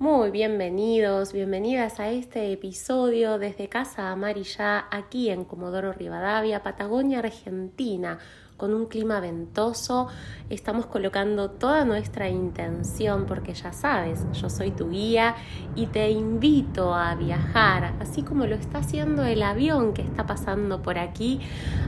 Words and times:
Muy 0.00 0.30
bienvenidos, 0.30 1.32
bienvenidas 1.32 1.98
a 1.98 2.08
este 2.08 2.52
episodio 2.52 3.36
desde 3.40 3.68
Casa 3.68 4.12
Amarilla, 4.12 4.86
aquí 4.92 5.28
en 5.28 5.44
Comodoro 5.44 5.92
Rivadavia, 5.92 6.62
Patagonia, 6.62 7.18
Argentina 7.18 8.20
con 8.58 8.74
un 8.74 8.86
clima 8.86 9.20
ventoso, 9.20 10.08
estamos 10.50 10.86
colocando 10.86 11.50
toda 11.52 11.84
nuestra 11.84 12.28
intención 12.28 13.24
porque 13.24 13.54
ya 13.54 13.72
sabes, 13.72 14.26
yo 14.32 14.50
soy 14.50 14.72
tu 14.72 14.90
guía 14.90 15.36
y 15.76 15.86
te 15.86 16.10
invito 16.10 16.92
a 16.92 17.14
viajar, 17.14 17.94
así 18.00 18.22
como 18.22 18.46
lo 18.46 18.56
está 18.56 18.78
haciendo 18.78 19.24
el 19.24 19.42
avión 19.42 19.94
que 19.94 20.02
está 20.02 20.26
pasando 20.26 20.82
por 20.82 20.98
aquí, 20.98 21.40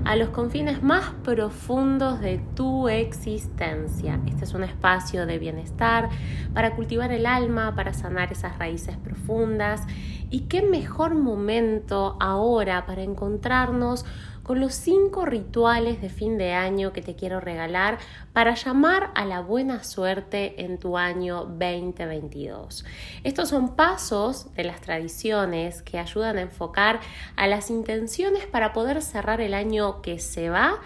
a 0.05 0.15
los 0.15 0.29
confines 0.29 0.83
más 0.83 1.11
profundos 1.25 2.21
de 2.21 2.39
tu 2.55 2.89
existencia. 2.89 4.21
Este 4.27 4.45
es 4.45 4.55
un 4.55 4.63
espacio 4.63 5.27
de 5.27 5.39
bienestar 5.39 6.09
para 6.55 6.77
cultivar 6.77 7.11
el 7.13 7.27
alma, 7.27 7.75
para 7.75 7.93
sanar 7.93 8.31
esas 8.31 8.57
raíces 8.59 8.97
profundas 8.97 9.83
y 10.31 10.43
qué 10.43 10.63
mejor 10.63 11.17
momento 11.17 12.17
ahora 12.21 12.87
para 12.87 13.03
encontrarnos 13.03 14.05
con 14.51 14.59
los 14.59 14.75
cinco 14.75 15.27
rituales 15.27 16.01
de 16.01 16.09
fin 16.09 16.37
de 16.37 16.55
año 16.55 16.93
que 16.93 17.03
te 17.03 17.15
quiero 17.15 17.39
regalar 17.39 17.99
para 18.33 18.57
llamar 18.57 19.13
a 19.15 19.25
la 19.25 19.39
buena 19.43 19.85
suerte 19.85 20.65
en 20.65 20.77
tu 20.79 20.99
año 20.99 21.45
2022. 21.45 22.85
Estos 23.23 23.49
son 23.49 23.77
pasos 23.77 24.53
de 24.55 24.65
las 24.65 24.81
tradiciones 24.81 25.83
que 25.83 26.01
ayudan 26.01 26.37
a 26.37 26.41
enfocar 26.41 26.99
a 27.37 27.47
las 27.47 27.71
intenciones 27.71 28.45
para 28.47 28.73
poder 28.73 29.03
cerrar 29.03 29.41
el 29.41 29.55
año 29.55 30.03
que 30.03 30.19
se 30.19 30.51
va 30.51 30.81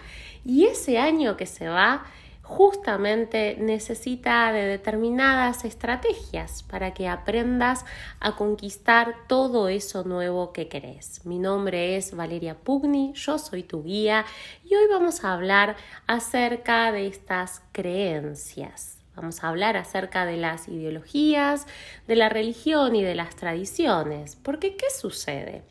y 0.44 0.66
ese 0.66 0.98
año 0.98 1.38
que 1.38 1.46
se 1.46 1.66
va 1.66 2.04
justamente 2.44 3.56
necesita 3.58 4.52
de 4.52 4.66
determinadas 4.66 5.64
estrategias 5.64 6.62
para 6.62 6.92
que 6.92 7.08
aprendas 7.08 7.86
a 8.20 8.36
conquistar 8.36 9.14
todo 9.28 9.68
eso 9.68 10.04
nuevo 10.04 10.52
que 10.52 10.68
querés. 10.68 11.24
Mi 11.24 11.38
nombre 11.38 11.96
es 11.96 12.14
Valeria 12.14 12.54
Pugni, 12.54 13.14
yo 13.14 13.38
soy 13.38 13.62
tu 13.62 13.82
guía 13.82 14.26
y 14.62 14.74
hoy 14.74 14.84
vamos 14.90 15.24
a 15.24 15.32
hablar 15.32 15.76
acerca 16.06 16.92
de 16.92 17.06
estas 17.06 17.62
creencias. 17.72 18.98
Vamos 19.16 19.42
a 19.42 19.48
hablar 19.48 19.78
acerca 19.78 20.26
de 20.26 20.36
las 20.36 20.68
ideologías, 20.68 21.66
de 22.06 22.16
la 22.16 22.28
religión 22.28 22.94
y 22.94 23.02
de 23.02 23.14
las 23.14 23.36
tradiciones. 23.36 24.36
Porque, 24.36 24.76
¿qué 24.76 24.90
sucede? 24.90 25.62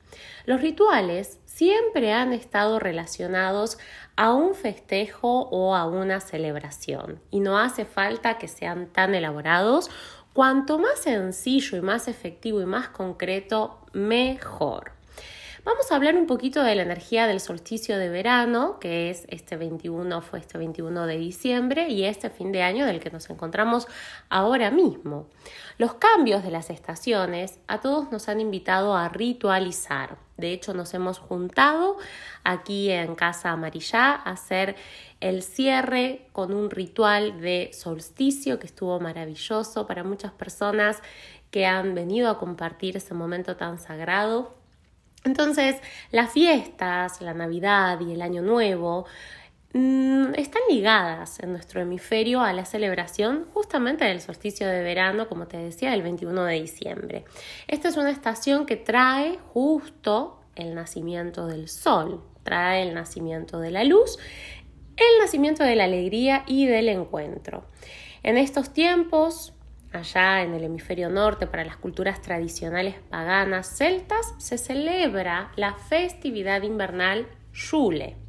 Los 0.46 0.62
rituales 0.62 1.40
siempre 1.54 2.12
han 2.14 2.34
estado 2.34 2.80
relacionados 2.80 3.78
a 4.16 4.34
un 4.34 4.56
festejo 4.56 5.48
o 5.52 5.76
a 5.76 5.86
una 5.86 6.20
celebración 6.20 7.20
y 7.30 7.42
no 7.42 7.60
hace 7.60 7.86
falta 7.86 8.40
que 8.40 8.48
sean 8.48 8.88
tan 8.88 9.14
elaborados. 9.14 9.92
Cuanto 10.34 10.80
más 10.80 11.00
sencillo 11.00 11.78
y 11.78 11.82
más 11.82 12.08
efectivo 12.08 12.60
y 12.60 12.66
más 12.66 12.90
concreto, 12.90 13.86
mejor. 13.94 14.94
Vamos 15.64 15.92
a 15.92 15.96
hablar 15.96 16.16
un 16.16 16.26
poquito 16.26 16.64
de 16.64 16.74
la 16.74 16.82
energía 16.82 17.28
del 17.28 17.40
solsticio 17.40 18.00
de 18.00 18.10
verano, 18.10 18.80
que 18.80 19.12
es 19.12 19.26
este 19.30 19.56
21, 19.56 20.22
fue 20.22 20.40
este 20.40 20.58
21 20.58 21.06
de 21.06 21.18
diciembre, 21.18 21.88
y 21.88 22.04
este 22.04 22.32
fin 22.32 22.52
de 22.52 22.64
año 22.64 22.86
del 22.86 23.00
que 23.00 23.12
nos 23.12 23.30
encontramos 23.30 23.88
ahora 24.28 24.72
mismo. 24.72 25.30
Los 25.78 25.94
cambios 25.94 26.44
de 26.44 26.52
las 26.52 26.72
estaciones 26.72 27.60
a 27.68 27.80
todos 27.80 28.12
nos 28.12 28.28
han 28.28 28.42
invitado 28.42 28.96
a 28.96 29.08
ritualizar. 29.08 30.18
De 30.38 30.52
hecho, 30.52 30.74
nos 30.74 30.94
hemos 30.94 31.20
juntado 31.20 31.98
aquí 32.44 32.90
en 32.90 33.16
Casa 33.16 33.52
Amarilla 33.52 34.14
a 34.14 34.32
hacer 34.32 34.76
el 35.20 35.44
cierre 35.44 36.28
con 36.32 36.54
un 36.54 36.70
ritual 36.70 37.40
de 37.40 37.70
solsticio 37.74 38.60
que 38.60 38.66
estuvo 38.68 39.00
maravilloso 39.00 39.86
para 39.86 40.04
muchas 40.04 40.32
personas 40.32 41.02
que 41.52 41.66
han 41.68 41.94
venido 41.94 42.30
a 42.30 42.40
compartir 42.40 42.98
ese 42.98 43.14
momento 43.14 43.56
tan 43.56 43.78
sagrado. 43.78 44.56
Entonces, 45.24 45.78
las 46.12 46.32
fiestas, 46.32 47.22
la 47.22 47.34
Navidad 47.34 48.00
y 48.02 48.14
el 48.14 48.22
Año 48.22 48.42
Nuevo 48.42 49.06
están 49.74 50.62
ligadas 50.70 51.40
en 51.40 51.52
nuestro 51.52 51.82
hemisferio 51.82 52.42
a 52.42 52.54
la 52.54 52.66
celebración 52.66 53.46
justamente 53.54 54.06
del 54.06 54.22
solsticio 54.22 54.68
de 54.68 54.84
verano, 54.84 55.28
como 55.28 55.48
te 55.48 55.58
decía, 55.58 55.94
el 55.94 56.04
21 56.04 56.44
de 56.44 56.62
diciembre. 56.62 57.26
Esta 57.68 57.90
es 57.90 57.98
una 57.98 58.12
estación 58.12 58.66
que 58.66 58.76
trae 58.76 59.40
justo 59.54 60.40
el 60.56 60.76
nacimiento 60.76 61.48
del 61.48 61.70
sol, 61.70 62.24
trae 62.44 62.84
el 62.84 62.94
nacimiento 62.94 63.60
de 63.60 63.72
la 63.72 63.84
luz, 63.84 64.20
el 64.96 65.20
nacimiento 65.20 65.64
de 65.64 65.76
la 65.76 65.86
alegría 65.86 66.44
y 66.46 66.68
del 66.68 66.90
encuentro. 66.90 67.66
En 68.22 68.38
estos 68.38 68.74
tiempos 68.74 69.54
allá 69.92 70.42
en 70.42 70.54
el 70.54 70.64
hemisferio 70.64 71.10
norte, 71.10 71.48
para 71.48 71.64
las 71.64 71.78
culturas 71.78 72.22
tradicionales 72.22 72.96
paganas 73.10 73.78
celtas, 73.78 74.34
se 74.38 74.58
celebra 74.58 75.52
la 75.56 75.76
festividad 75.76 76.64
invernal 76.64 77.28
Yule. 77.54 78.23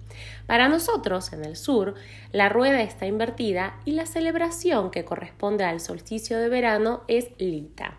Para 0.47 0.69
nosotros, 0.69 1.33
en 1.33 1.45
el 1.45 1.57
sur, 1.57 1.95
la 2.33 2.49
rueda 2.49 2.83
está 2.83 3.07
invertida 3.07 3.81
y 3.85 3.93
la 3.93 4.07
celebración 4.07 4.91
que 4.91 5.05
corresponde 5.05 5.65
al 5.65 5.81
solsticio 5.81 6.39
de 6.39 6.49
verano 6.49 7.03
es 7.09 7.31
Lita. 7.39 7.99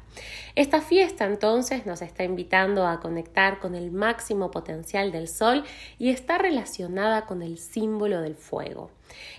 Esta 0.55 0.81
fiesta 0.81 1.25
entonces 1.25 1.85
nos 1.85 2.01
está 2.01 2.23
invitando 2.23 2.87
a 2.87 2.99
conectar 2.99 3.59
con 3.59 3.75
el 3.75 3.91
máximo 3.91 4.51
potencial 4.51 5.11
del 5.11 5.27
sol 5.27 5.63
y 5.99 6.09
está 6.09 6.37
relacionada 6.37 7.25
con 7.25 7.41
el 7.41 7.57
símbolo 7.57 8.21
del 8.21 8.35
fuego. 8.35 8.91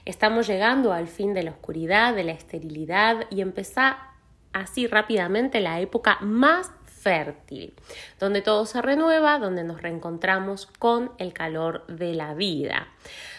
Estamos 0.04 0.46
llegando 0.46 0.92
al 0.92 1.08
fin 1.08 1.34
de 1.34 1.42
la 1.42 1.52
oscuridad, 1.52 2.14
de 2.14 2.24
la 2.24 2.32
esterilidad 2.32 3.26
y 3.30 3.40
empezar 3.40 3.96
así 4.52 4.86
rápidamente 4.86 5.60
la 5.60 5.80
época 5.80 6.18
más 6.20 6.70
fértil, 7.06 7.72
donde 8.18 8.42
todo 8.42 8.66
se 8.66 8.82
renueva, 8.82 9.38
donde 9.38 9.62
nos 9.62 9.80
reencontramos 9.80 10.66
con 10.66 11.12
el 11.18 11.32
calor 11.32 11.86
de 11.86 12.14
la 12.14 12.34
vida. 12.34 12.88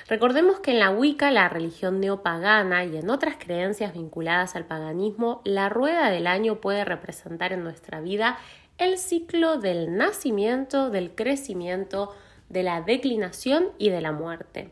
Recordemos 0.07 0.61
que 0.61 0.71
en 0.71 0.79
la 0.79 0.89
Wicca, 0.89 1.31
la 1.31 1.49
religión 1.49 1.99
neopagana 1.99 2.85
y 2.85 2.95
en 2.95 3.09
otras 3.09 3.35
creencias 3.37 3.93
vinculadas 3.93 4.55
al 4.55 4.63
paganismo, 4.63 5.41
la 5.43 5.67
rueda 5.67 6.09
del 6.09 6.27
año 6.27 6.61
puede 6.61 6.85
representar 6.85 7.51
en 7.51 7.65
nuestra 7.65 7.99
vida 7.99 8.37
el 8.77 8.97
ciclo 8.97 9.57
del 9.57 9.97
nacimiento, 9.97 10.89
del 10.89 11.13
crecimiento, 11.13 12.15
de 12.47 12.63
la 12.63 12.81
declinación 12.81 13.71
y 13.77 13.89
de 13.89 13.99
la 13.99 14.13
muerte. 14.13 14.71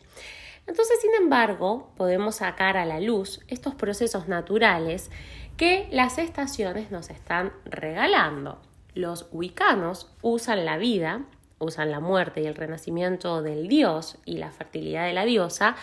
Entonces, 0.67 1.01
sin 1.01 1.13
embargo, 1.16 1.91
podemos 1.97 2.38
sacar 2.38 2.78
a 2.78 2.85
la 2.85 3.01
luz 3.01 3.41
estos 3.50 3.75
procesos 3.75 4.29
naturales 4.29 5.11
que 5.57 5.89
las 5.91 6.17
estaciones 6.17 6.91
nos 6.91 7.09
están 7.09 7.51
regalando. 7.66 8.61
Los 8.95 9.28
huicanos 9.31 10.09
usan 10.22 10.66
la 10.66 10.78
vida, 10.78 11.25
usan 11.59 11.91
la 11.91 12.00
muerte 12.00 12.41
y 12.41 12.45
el 12.45 12.56
renacimiento 12.56 13.41
del 13.41 13.67
dios 13.67 14.17
y 14.25 14.38
la 14.38 14.51
fertilidad 14.51 15.06
de 15.06 15.13
la 15.13 15.25
diosa 15.25 15.75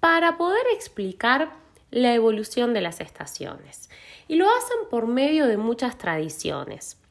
para 0.00 0.36
poder 0.36 0.64
explicar 0.74 1.52
la 1.90 2.14
evolución 2.14 2.74
de 2.74 2.80
las 2.80 3.00
estaciones. 3.00 3.90
Y 4.26 4.34
lo 4.36 4.46
hacen 4.48 4.88
por 4.90 5.06
medio 5.06 5.46
de 5.46 5.56
muchas 5.56 5.98
tradiciones. 5.98 7.01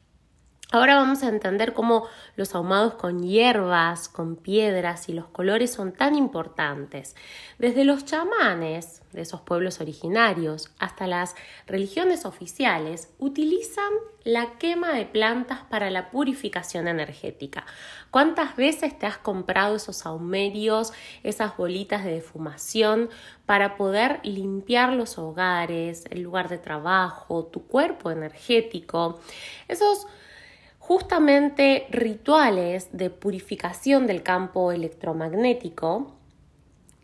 Ahora 0.72 0.96
vamos 0.96 1.22
a 1.22 1.28
entender 1.28 1.74
cómo 1.74 2.08
los 2.34 2.54
ahumados 2.54 2.94
con 2.94 3.22
hierbas, 3.22 4.08
con 4.08 4.36
piedras 4.36 5.10
y 5.10 5.12
los 5.12 5.26
colores 5.26 5.70
son 5.70 5.92
tan 5.92 6.16
importantes. 6.16 7.14
Desde 7.58 7.84
los 7.84 8.06
chamanes 8.06 9.02
de 9.12 9.20
esos 9.20 9.42
pueblos 9.42 9.82
originarios 9.82 10.72
hasta 10.78 11.06
las 11.06 11.34
religiones 11.66 12.24
oficiales 12.24 13.12
utilizan 13.18 13.92
la 14.24 14.56
quema 14.58 14.94
de 14.94 15.04
plantas 15.04 15.58
para 15.68 15.90
la 15.90 16.10
purificación 16.10 16.88
energética. 16.88 17.66
¿Cuántas 18.10 18.56
veces 18.56 18.98
te 18.98 19.04
has 19.04 19.18
comprado 19.18 19.76
esos 19.76 19.98
saumerios, 19.98 20.94
esas 21.22 21.54
bolitas 21.54 22.02
de 22.02 22.12
defumación 22.12 23.10
para 23.44 23.76
poder 23.76 24.20
limpiar 24.22 24.94
los 24.94 25.18
hogares, 25.18 26.04
el 26.08 26.22
lugar 26.22 26.48
de 26.48 26.56
trabajo, 26.56 27.44
tu 27.44 27.66
cuerpo 27.66 28.10
energético? 28.10 29.20
Esos 29.68 30.06
justamente 30.82 31.86
rituales 31.90 32.88
de 32.90 33.08
purificación 33.08 34.08
del 34.08 34.24
campo 34.24 34.72
electromagnético, 34.72 36.16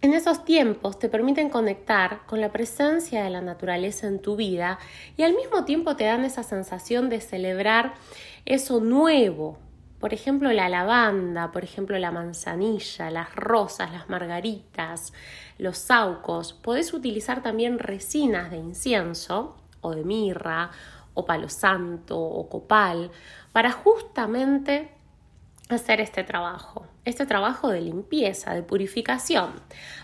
en 0.03 0.15
esos 0.15 0.45
tiempos 0.45 0.99
te 0.99 1.09
permiten 1.09 1.49
conectar 1.49 2.27
con 2.27 2.41
la 2.41 2.51
presencia 2.51 3.23
de 3.23 3.31
la 3.31 3.41
naturaleza 3.41 4.09
en 4.09 4.19
tu 4.19 4.35
vida 4.35 4.81
y 5.17 5.23
al 5.23 5.33
mismo 5.35 5.65
tiempo 5.65 5.95
te 5.95 6.05
dan 6.05 6.25
esa 6.25 6.43
sensación 6.43 7.09
de 7.09 7.21
celebrar 7.21 7.95
eso 8.47 8.81
nuevo. 8.81 9.59
Por 10.01 10.13
ejemplo, 10.13 10.53
la 10.53 10.69
lavanda, 10.69 11.53
por 11.53 11.63
ejemplo, 11.63 11.97
la 12.01 12.11
manzanilla, 12.11 13.13
las 13.13 13.33
rosas, 13.37 13.93
las 13.93 14.09
margaritas, 14.09 15.13
los 15.57 15.79
saucos. 15.79 16.53
Podés 16.53 16.93
utilizar 16.93 17.45
también 17.45 17.79
resinas 17.79 18.51
de 18.51 18.57
incienso 18.57 19.57
o 19.81 19.95
de 19.95 20.05
mirra 20.05 20.73
o 21.19 21.25
palo 21.25 21.49
santo 21.49 22.17
o 22.19 22.49
copal 22.49 23.11
para 23.53 23.73
justamente 23.73 24.91
hacer 25.69 26.01
este 26.01 26.25
trabajo. 26.25 26.87
este 27.05 27.25
trabajo 27.25 27.69
de 27.71 27.81
limpieza, 27.81 28.53
de 28.53 28.63
purificación. 28.63 29.53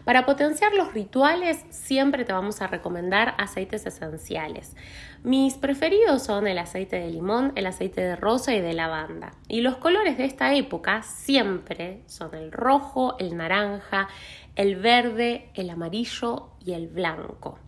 Para 0.06 0.24
potenciar 0.24 0.72
los 0.72 0.94
rituales 0.94 1.62
siempre 1.68 2.24
te 2.24 2.32
vamos 2.32 2.62
a 2.62 2.66
recomendar 2.66 3.34
aceites 3.36 3.84
esenciales. 3.84 4.74
Mis 5.22 5.54
preferidos 5.54 6.22
son 6.22 6.46
el 6.46 6.56
aceite 6.56 6.96
de 6.96 7.10
limón, 7.10 7.52
el 7.56 7.66
aceite 7.66 8.00
de 8.00 8.16
rosa 8.16 8.54
y 8.54 8.62
de 8.62 8.72
lavanda. 8.72 9.32
Y 9.48 9.60
los 9.60 9.76
colores 9.76 10.16
de 10.16 10.24
esta 10.24 10.54
época 10.54 11.02
siempre 11.02 12.00
son 12.06 12.34
el 12.34 12.52
rojo, 12.52 13.16
el 13.18 13.36
naranja, 13.36 14.08
el 14.56 14.76
verde, 14.76 15.50
el 15.52 15.68
amarillo 15.68 16.52
y 16.64 16.72
el 16.72 16.88
blanco. 16.88 17.58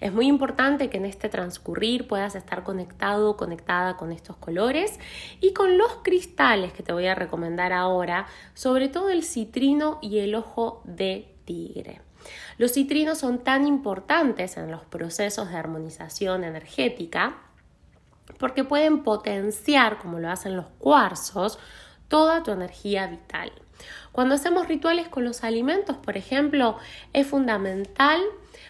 Es 0.00 0.12
muy 0.12 0.26
importante 0.26 0.90
que 0.90 0.98
en 0.98 1.04
este 1.04 1.28
transcurrir 1.28 2.06
puedas 2.08 2.34
estar 2.34 2.62
conectado, 2.62 3.36
conectada 3.36 3.96
con 3.96 4.12
estos 4.12 4.36
colores 4.36 4.98
y 5.40 5.52
con 5.52 5.78
los 5.78 5.98
cristales 6.02 6.72
que 6.72 6.82
te 6.82 6.92
voy 6.92 7.06
a 7.06 7.14
recomendar 7.14 7.72
ahora, 7.72 8.26
sobre 8.54 8.88
todo 8.88 9.10
el 9.10 9.24
citrino 9.24 9.98
y 10.02 10.18
el 10.18 10.34
ojo 10.34 10.82
de 10.84 11.34
tigre. 11.44 12.00
Los 12.58 12.72
citrinos 12.72 13.18
son 13.18 13.38
tan 13.38 13.66
importantes 13.66 14.56
en 14.56 14.70
los 14.70 14.84
procesos 14.84 15.50
de 15.50 15.56
armonización 15.56 16.44
energética 16.44 17.38
porque 18.38 18.64
pueden 18.64 19.02
potenciar, 19.02 19.98
como 19.98 20.18
lo 20.18 20.30
hacen 20.30 20.56
los 20.56 20.66
cuarzos, 20.78 21.58
toda 22.08 22.42
tu 22.42 22.50
energía 22.50 23.06
vital. 23.06 23.52
Cuando 24.12 24.34
hacemos 24.34 24.68
rituales 24.68 25.08
con 25.08 25.24
los 25.24 25.44
alimentos, 25.44 25.96
por 25.96 26.16
ejemplo, 26.16 26.76
es 27.12 27.26
fundamental 27.26 28.20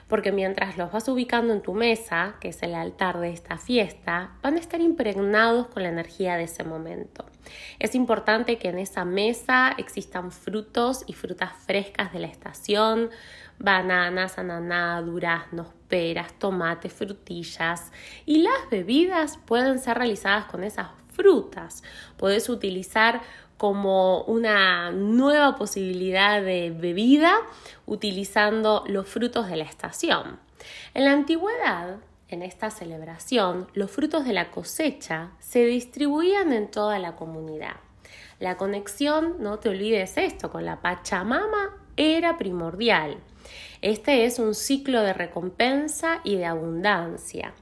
porque 0.09 0.33
mientras 0.33 0.77
los 0.77 0.91
vas 0.93 1.09
ubicando 1.09 1.53
en 1.53 1.63
tu 1.63 1.73
mesa, 1.73 2.35
que 2.41 2.49
es 2.49 2.63
el 2.63 2.75
altar 2.75 3.21
de 3.21 3.31
esta 3.31 3.59
fiesta, 3.59 4.33
van 4.43 4.57
a 4.57 4.59
estar 4.59 4.81
impregnados 4.81 5.69
con 5.69 5.85
la 5.85 5.89
energía 5.89 6.37
de 6.37 6.45
ese 6.45 6.65
momento. 6.65 7.25
Es 7.79 7.95
importante 7.95 8.59
que 8.59 8.69
en 8.69 8.79
esa 8.79 9.05
mesa 9.05 9.73
existan 9.79 10.33
frutos 10.33 11.05
y 11.07 11.15
frutas 11.15 11.53
frescas 11.65 12.13
de 12.13 12.19
la 12.19 12.27
estación, 12.27 13.11
bananas, 13.59 14.39
ananá, 14.39 15.01
duraznos, 15.01 15.69
peras, 15.89 16.33
tomates, 16.39 16.93
frutillas 16.93 17.93
y 18.27 18.43
las 18.43 18.69
bebidas 18.71 19.39
pueden 19.39 19.79
ser 19.79 19.99
realizadas 19.99 20.47
con 20.47 20.65
esas 20.65 20.89
frutas. 21.13 21.83
Puedes 22.17 22.49
utilizar 22.49 23.21
como 23.61 24.23
una 24.23 24.91
nueva 24.91 25.57
posibilidad 25.57 26.41
de 26.41 26.71
bebida 26.71 27.35
utilizando 27.85 28.85
los 28.87 29.07
frutos 29.07 29.51
de 29.51 29.57
la 29.57 29.65
estación. 29.65 30.41
En 30.95 31.05
la 31.05 31.13
antigüedad, 31.13 31.99
en 32.29 32.41
esta 32.41 32.71
celebración, 32.71 33.69
los 33.75 33.91
frutos 33.91 34.25
de 34.25 34.33
la 34.33 34.51
cosecha 34.51 35.33
se 35.41 35.67
distribuían 35.67 36.55
en 36.55 36.71
toda 36.71 36.99
la 36.99 37.17
comunidad. 37.17 37.77
La 38.39 38.57
conexión, 38.57 39.37
no 39.41 39.59
te 39.59 39.69
olvides 39.69 40.17
esto, 40.17 40.51
con 40.51 40.65
la 40.65 40.81
Pachamama 40.81 41.77
era 41.99 42.39
primordial. 42.39 43.19
Este 43.83 44.25
es 44.25 44.39
un 44.39 44.55
ciclo 44.55 45.03
de 45.03 45.13
recompensa 45.13 46.23
y 46.25 46.37
de 46.37 46.47
abundancia. 46.47 47.53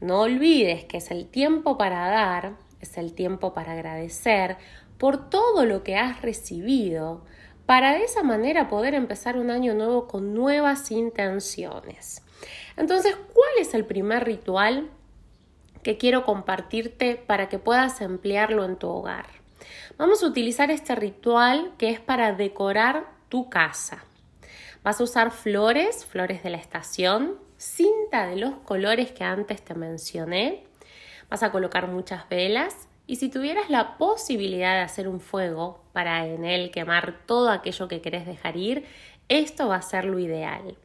No 0.00 0.20
olvides 0.20 0.84
que 0.84 0.98
es 0.98 1.10
el 1.10 1.26
tiempo 1.26 1.76
para 1.76 2.08
dar, 2.08 2.52
es 2.80 2.96
el 2.98 3.12
tiempo 3.12 3.52
para 3.52 3.72
agradecer, 3.72 4.56
por 5.00 5.30
todo 5.30 5.64
lo 5.64 5.82
que 5.82 5.96
has 5.96 6.20
recibido, 6.20 7.24
para 7.64 7.94
de 7.94 8.04
esa 8.04 8.22
manera 8.22 8.68
poder 8.68 8.92
empezar 8.92 9.38
un 9.38 9.50
año 9.50 9.72
nuevo 9.72 10.06
con 10.06 10.34
nuevas 10.34 10.90
intenciones. 10.90 12.22
Entonces, 12.76 13.16
¿cuál 13.32 13.48
es 13.58 13.72
el 13.72 13.86
primer 13.86 14.24
ritual 14.24 14.90
que 15.82 15.96
quiero 15.96 16.26
compartirte 16.26 17.16
para 17.16 17.48
que 17.48 17.58
puedas 17.58 18.02
emplearlo 18.02 18.66
en 18.66 18.76
tu 18.76 18.88
hogar? 18.88 19.24
Vamos 19.96 20.22
a 20.22 20.26
utilizar 20.26 20.70
este 20.70 20.94
ritual 20.94 21.72
que 21.78 21.88
es 21.88 21.98
para 21.98 22.34
decorar 22.34 23.06
tu 23.30 23.48
casa. 23.48 24.04
Vas 24.82 25.00
a 25.00 25.04
usar 25.04 25.30
flores, 25.30 26.04
flores 26.04 26.42
de 26.42 26.50
la 26.50 26.58
estación, 26.58 27.38
cinta 27.56 28.26
de 28.26 28.36
los 28.36 28.56
colores 28.66 29.12
que 29.12 29.24
antes 29.24 29.62
te 29.62 29.74
mencioné. 29.74 30.64
Vas 31.30 31.42
a 31.42 31.52
colocar 31.52 31.88
muchas 31.88 32.28
velas 32.28 32.89
y 33.10 33.16
si 33.16 33.28
tuvieras 33.28 33.68
la 33.70 33.98
posibilidad 33.98 34.74
de 34.74 34.82
hacer 34.82 35.08
un 35.08 35.18
fuego 35.18 35.82
para 35.92 36.24
en 36.28 36.44
él 36.44 36.70
quemar 36.70 37.26
todo 37.26 37.50
aquello 37.50 37.88
que 37.88 38.00
querés 38.00 38.24
dejar 38.24 38.56
ir, 38.56 38.86
esto 39.28 39.66
va 39.66 39.74
a 39.74 39.82
ser 39.82 40.04
lo 40.04 40.20
ideal. 40.20 40.76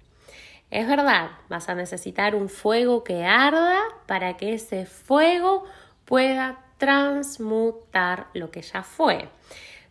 Es 0.72 0.88
verdad, 0.88 1.30
vas 1.50 1.70
a 1.70 1.76
necesitar 1.76 2.34
un 2.34 2.50
fuego 2.50 3.04
que 3.04 3.26
arda 3.26 3.78
para 4.08 4.38
que 4.38 4.56
ese 4.56 4.88
fuego 4.88 5.66
pueda 6.06 6.66
transmutar 6.80 8.26
lo 8.34 8.50
que 8.50 8.64
ya 8.64 8.82
fue. 8.82 9.30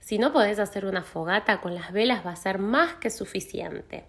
Si 0.00 0.18
no 0.18 0.32
podés 0.32 0.58
hacer 0.58 0.86
una 0.86 1.04
fogata 1.04 1.60
con 1.60 1.72
las 1.76 1.92
velas 1.92 2.26
va 2.26 2.32
a 2.32 2.36
ser 2.36 2.58
más 2.58 2.94
que 2.94 3.10
suficiente. 3.10 4.06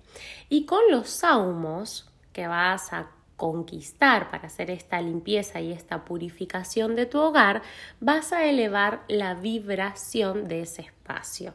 Y 0.50 0.66
con 0.66 0.82
los 0.90 1.12
saumos 1.12 2.10
que 2.34 2.48
vas 2.48 2.92
a 2.92 3.06
conquistar 3.38 4.30
para 4.32 4.48
hacer 4.48 4.72
esta 4.72 5.02
limpieza 5.02 5.60
y 5.60 5.72
esta 5.72 6.06
purificación 6.06 6.96
de 6.96 7.06
tu 7.06 7.20
hogar, 7.20 7.62
vas 8.00 8.32
a 8.32 8.46
elevar 8.46 9.04
la 9.08 9.34
vibración 9.34 10.48
de 10.48 10.62
ese 10.62 10.84
espacio. 10.84 11.54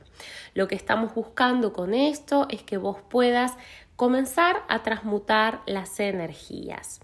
Lo 0.55 0.69
que 0.69 0.75
estamos 0.75 1.15
buscando 1.15 1.73
con 1.73 1.95
esto 1.95 2.47
es 2.51 2.63
que 2.63 2.77
vos 2.77 2.99
puedas 3.09 3.57
comenzar 3.97 4.63
a 4.69 4.83
transmutar 4.83 5.63
las 5.67 6.01
energías. 6.01 7.01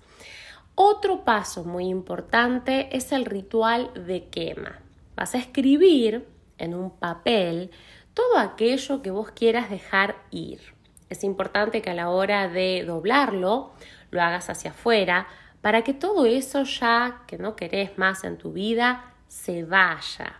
Otro 0.74 1.24
paso 1.24 1.64
muy 1.64 1.86
importante 1.86 2.94
es 2.94 3.12
el 3.12 3.24
ritual 3.24 3.90
de 3.94 4.24
quema. 4.28 4.80
Vas 5.14 5.34
a 5.34 5.38
escribir 5.38 6.28
en 6.58 6.74
un 6.74 6.90
papel 6.90 7.70
todo 8.12 8.38
aquello 8.38 9.00
que 9.00 9.10
vos 9.10 9.30
quieras 9.30 9.70
dejar 9.70 10.16
ir. 10.30 10.60
Es 11.08 11.22
importante 11.22 11.82
que 11.82 11.90
a 11.90 11.94
la 11.94 12.10
hora 12.10 12.48
de 12.48 12.84
doblarlo 12.86 13.72
lo 14.10 14.22
hagas 14.22 14.50
hacia 14.50 14.70
afuera, 14.70 15.26
para 15.60 15.82
que 15.82 15.94
todo 15.94 16.26
eso 16.26 16.62
ya 16.64 17.22
que 17.26 17.38
no 17.38 17.56
querés 17.56 17.98
más 17.98 18.24
en 18.24 18.38
tu 18.38 18.52
vida 18.52 19.14
se 19.28 19.64
vaya. 19.64 20.36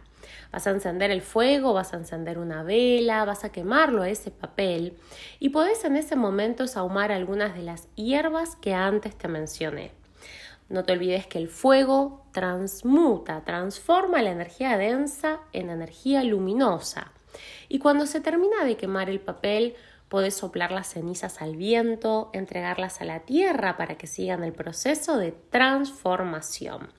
Vas 0.52 0.66
a 0.66 0.70
encender 0.70 1.10
el 1.10 1.22
fuego, 1.22 1.74
vas 1.74 1.92
a 1.92 1.96
encender 1.96 2.38
una 2.38 2.62
vela, 2.62 3.24
vas 3.24 3.44
a 3.44 3.52
quemarlo 3.52 4.02
a 4.02 4.08
ese 4.08 4.30
papel 4.30 4.96
y 5.38 5.50
podés 5.50 5.84
en 5.84 5.96
ese 5.96 6.16
momento 6.16 6.66
sahumar 6.66 7.12
algunas 7.12 7.54
de 7.54 7.62
las 7.62 7.88
hierbas 7.94 8.56
que 8.56 8.74
antes 8.74 9.16
te 9.16 9.28
mencioné. 9.28 9.92
No 10.68 10.84
te 10.84 10.92
olvides 10.92 11.26
que 11.26 11.38
el 11.38 11.48
fuego 11.48 12.24
transmuta, 12.32 13.44
transforma 13.44 14.22
la 14.22 14.30
energía 14.30 14.76
densa 14.76 15.40
en 15.52 15.70
energía 15.70 16.24
luminosa. 16.24 17.12
Y 17.68 17.78
cuando 17.78 18.06
se 18.06 18.20
termina 18.20 18.64
de 18.64 18.76
quemar 18.76 19.08
el 19.08 19.20
papel, 19.20 19.76
Puedes 20.08 20.36
soplar 20.36 20.70
las 20.70 20.88
cenizas 20.88 21.42
al 21.42 21.56
viento, 21.56 22.30
entregarlas 22.32 23.00
a 23.00 23.04
la 23.04 23.20
tierra 23.20 23.76
para 23.76 23.96
que 23.96 24.06
sigan 24.06 24.44
el 24.44 24.52
proceso 24.52 25.16
de 25.16 25.32
transformación. 25.32 26.90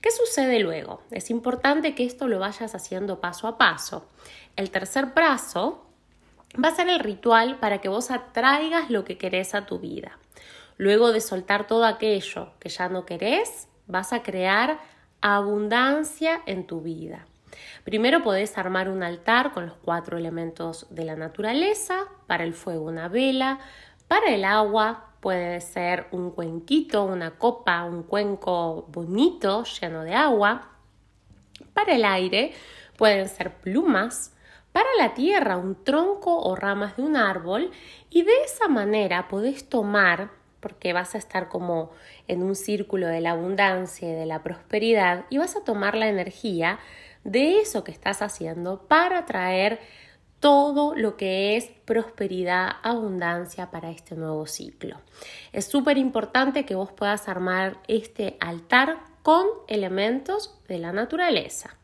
¿Qué 0.00 0.10
sucede 0.10 0.58
luego? 0.58 1.02
Es 1.12 1.30
importante 1.30 1.94
que 1.94 2.04
esto 2.04 2.26
lo 2.26 2.40
vayas 2.40 2.74
haciendo 2.74 3.20
paso 3.20 3.46
a 3.46 3.56
paso. 3.56 4.08
El 4.56 4.70
tercer 4.72 5.14
paso 5.14 5.86
va 6.62 6.68
a 6.68 6.74
ser 6.74 6.88
el 6.88 6.98
ritual 6.98 7.60
para 7.60 7.80
que 7.80 7.88
vos 7.88 8.10
atraigas 8.10 8.90
lo 8.90 9.04
que 9.04 9.16
querés 9.16 9.54
a 9.54 9.66
tu 9.66 9.78
vida. 9.78 10.18
Luego 10.76 11.12
de 11.12 11.20
soltar 11.20 11.68
todo 11.68 11.84
aquello 11.84 12.50
que 12.58 12.68
ya 12.68 12.88
no 12.88 13.06
querés, 13.06 13.68
vas 13.86 14.12
a 14.12 14.24
crear 14.24 14.80
abundancia 15.20 16.42
en 16.46 16.66
tu 16.66 16.80
vida. 16.80 17.26
Primero 17.84 18.22
podés 18.22 18.56
armar 18.58 18.88
un 18.88 19.02
altar 19.02 19.52
con 19.52 19.66
los 19.66 19.76
cuatro 19.76 20.18
elementos 20.18 20.86
de 20.90 21.04
la 21.04 21.16
naturaleza, 21.16 22.04
para 22.26 22.44
el 22.44 22.54
fuego 22.54 22.86
una 22.86 23.08
vela, 23.08 23.58
para 24.08 24.34
el 24.34 24.44
agua 24.44 25.12
puede 25.20 25.60
ser 25.60 26.06
un 26.10 26.30
cuenquito, 26.30 27.04
una 27.04 27.38
copa, 27.38 27.84
un 27.84 28.02
cuenco 28.02 28.86
bonito 28.88 29.64
lleno 29.64 30.02
de 30.02 30.14
agua, 30.14 30.70
para 31.72 31.94
el 31.94 32.04
aire 32.04 32.52
pueden 32.96 33.28
ser 33.28 33.54
plumas, 33.54 34.34
para 34.72 34.88
la 34.98 35.14
tierra 35.14 35.56
un 35.56 35.84
tronco 35.84 36.36
o 36.38 36.56
ramas 36.56 36.96
de 36.96 37.02
un 37.02 37.16
árbol 37.16 37.70
y 38.10 38.22
de 38.22 38.32
esa 38.44 38.68
manera 38.68 39.28
podés 39.28 39.68
tomar 39.68 40.30
porque 40.60 40.92
vas 40.92 41.14
a 41.14 41.18
estar 41.18 41.48
como 41.48 41.90
en 42.28 42.42
un 42.42 42.54
círculo 42.54 43.08
de 43.08 43.20
la 43.20 43.32
abundancia 43.32 44.08
y 44.08 44.14
de 44.14 44.26
la 44.26 44.42
prosperidad 44.42 45.24
y 45.28 45.38
vas 45.38 45.56
a 45.56 45.64
tomar 45.64 45.96
la 45.96 46.08
energía 46.08 46.78
de 47.24 47.60
eso 47.60 47.84
que 47.84 47.92
estás 47.92 48.22
haciendo 48.22 48.82
para 48.88 49.26
traer 49.26 49.80
todo 50.40 50.96
lo 50.96 51.16
que 51.16 51.56
es 51.56 51.66
prosperidad, 51.84 52.68
abundancia 52.82 53.70
para 53.70 53.90
este 53.90 54.16
nuevo 54.16 54.46
ciclo. 54.46 55.00
Es 55.52 55.66
súper 55.66 55.98
importante 55.98 56.66
que 56.66 56.74
vos 56.74 56.90
puedas 56.90 57.28
armar 57.28 57.78
este 57.86 58.36
altar 58.40 58.98
con 59.22 59.46
elementos 59.68 60.58
de 60.66 60.78
la 60.78 60.92
naturaleza. 60.92 61.76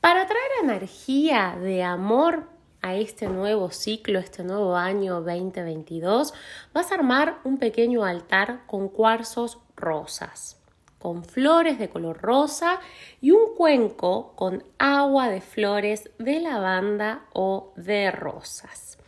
Para 0.00 0.26
traer 0.26 0.50
energía 0.62 1.58
de 1.60 1.82
amor 1.82 2.48
a 2.80 2.94
este 2.94 3.26
nuevo 3.26 3.70
ciclo, 3.70 4.20
este 4.20 4.42
nuevo 4.42 4.76
año 4.76 5.20
2022, 5.20 6.32
vas 6.72 6.92
a 6.92 6.94
armar 6.94 7.40
un 7.44 7.58
pequeño 7.58 8.04
altar 8.04 8.62
con 8.66 8.88
cuarzos 8.88 9.58
rosas 9.76 10.56
con 11.06 11.22
flores 11.22 11.78
de 11.78 11.88
color 11.88 12.20
rosa 12.20 12.80
y 13.20 13.30
un 13.30 13.54
cuenco 13.54 14.34
con 14.34 14.64
agua 14.76 15.28
de 15.28 15.40
flores 15.40 16.10
de 16.18 16.40
lavanda 16.40 17.26
o 17.32 17.72
de 17.76 18.10
rosas. 18.10 18.98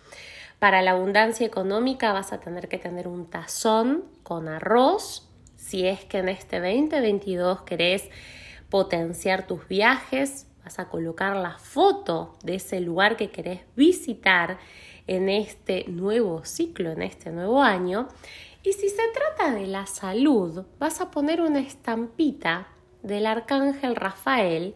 Para 0.61 0.81
la 0.81 0.93
abundancia 0.93 1.45
económica 1.45 2.13
vas 2.13 2.33
a 2.33 2.39
tener 2.39 2.69
que 2.69 2.79
tener 2.79 3.09
un 3.09 3.29
tazón 3.29 4.05
con 4.23 4.47
arroz, 4.47 5.29
si 5.57 5.89
es 5.89 6.05
que 6.05 6.19
en 6.19 6.29
este 6.29 6.61
2022 6.61 7.63
querés 7.63 8.09
potenciar 8.71 9.49
tus 9.49 9.67
viajes, 9.67 10.47
vas 10.63 10.79
a 10.79 10.89
colocar 10.89 11.35
la 11.35 11.59
foto 11.59 12.39
de 12.45 12.55
ese 12.55 12.79
lugar 12.79 13.17
que 13.17 13.31
querés 13.31 13.63
visitar 13.75 14.59
en 15.09 15.29
este 15.29 15.87
nuevo 15.89 16.45
ciclo, 16.45 16.93
en 16.93 17.03
este 17.03 17.33
nuevo 17.33 17.61
año. 17.61 18.07
Y 18.63 18.73
si 18.73 18.89
se 18.89 19.03
trata 19.15 19.55
de 19.55 19.67
la 19.67 19.87
salud, 19.87 20.65
vas 20.79 21.01
a 21.01 21.11
poner 21.11 21.41
una 21.41 21.61
estampita 21.61 22.69
del 23.03 23.27
arcángel 23.27 23.97
Rafael 23.97 24.75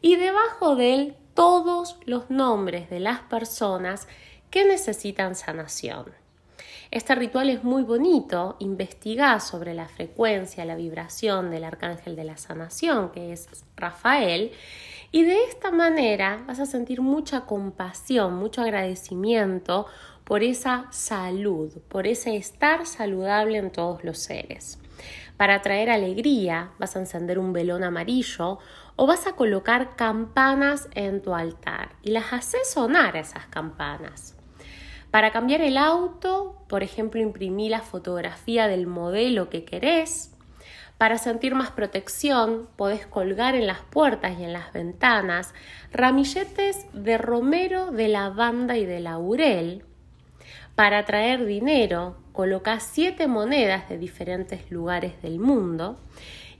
y 0.00 0.16
debajo 0.16 0.76
de 0.76 0.94
él 0.94 1.16
todos 1.34 1.98
los 2.06 2.30
nombres 2.30 2.88
de 2.90 3.00
las 3.00 3.20
personas 3.20 4.06
que 4.50 4.64
necesitan 4.64 5.34
sanación. 5.34 6.12
Este 6.90 7.16
ritual 7.16 7.50
es 7.50 7.64
muy 7.64 7.82
bonito, 7.82 8.54
investiga 8.60 9.40
sobre 9.40 9.74
la 9.74 9.88
frecuencia, 9.88 10.64
la 10.64 10.76
vibración 10.76 11.50
del 11.50 11.64
arcángel 11.64 12.14
de 12.14 12.22
la 12.22 12.36
sanación, 12.36 13.10
que 13.10 13.32
es 13.32 13.48
Rafael, 13.76 14.52
y 15.10 15.24
de 15.24 15.44
esta 15.44 15.72
manera 15.72 16.44
vas 16.46 16.60
a 16.60 16.66
sentir 16.66 17.00
mucha 17.00 17.46
compasión, 17.46 18.36
mucho 18.36 18.62
agradecimiento 18.62 19.86
por 20.24 20.42
esa 20.42 20.86
salud, 20.90 21.70
por 21.88 22.06
ese 22.06 22.36
estar 22.36 22.86
saludable 22.86 23.58
en 23.58 23.70
todos 23.70 24.04
los 24.04 24.18
seres. 24.18 24.78
Para 25.36 25.62
traer 25.62 25.90
alegría 25.90 26.70
vas 26.78 26.96
a 26.96 27.00
encender 27.00 27.38
un 27.38 27.52
velón 27.52 27.84
amarillo 27.84 28.58
o 28.96 29.06
vas 29.06 29.26
a 29.26 29.32
colocar 29.32 29.96
campanas 29.96 30.88
en 30.94 31.20
tu 31.22 31.34
altar 31.34 31.96
y 32.02 32.10
las 32.10 32.32
haces 32.32 32.70
sonar 32.70 33.16
esas 33.16 33.46
campanas. 33.46 34.36
Para 35.10 35.30
cambiar 35.30 35.60
el 35.60 35.76
auto, 35.76 36.64
por 36.68 36.82
ejemplo, 36.82 37.20
imprimí 37.20 37.68
la 37.68 37.82
fotografía 37.82 38.66
del 38.66 38.86
modelo 38.86 39.48
que 39.48 39.64
querés. 39.64 40.32
Para 40.98 41.18
sentir 41.18 41.54
más 41.54 41.70
protección, 41.70 42.68
podés 42.76 43.06
colgar 43.06 43.54
en 43.54 43.66
las 43.66 43.80
puertas 43.80 44.38
y 44.38 44.44
en 44.44 44.52
las 44.52 44.72
ventanas 44.72 45.54
ramilletes 45.92 46.86
de 46.92 47.18
romero, 47.18 47.90
de 47.90 48.08
lavanda 48.08 48.76
y 48.76 48.86
de 48.86 49.00
laurel. 49.00 49.84
Para 50.74 50.98
atraer 50.98 51.46
dinero, 51.46 52.16
colocás 52.32 52.82
siete 52.82 53.28
monedas 53.28 53.88
de 53.88 53.96
diferentes 53.96 54.72
lugares 54.72 55.22
del 55.22 55.38
mundo. 55.38 55.96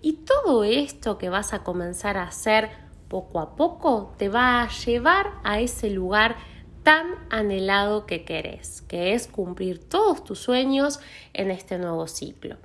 Y 0.00 0.18
todo 0.24 0.62
esto 0.62 1.18
que 1.18 1.30
vas 1.30 1.52
a 1.52 1.64
comenzar 1.64 2.16
a 2.16 2.28
hacer 2.28 2.70
poco 3.08 3.40
a 3.40 3.56
poco 3.56 4.14
te 4.16 4.28
va 4.28 4.62
a 4.62 4.68
llevar 4.68 5.32
a 5.42 5.58
ese 5.58 5.90
lugar 5.90 6.36
tan 6.84 7.06
anhelado 7.30 8.06
que 8.06 8.24
querés, 8.24 8.82
que 8.82 9.14
es 9.14 9.26
cumplir 9.26 9.82
todos 9.82 10.22
tus 10.22 10.38
sueños 10.38 11.00
en 11.32 11.50
este 11.50 11.78
nuevo 11.78 12.06
ciclo. 12.06 12.56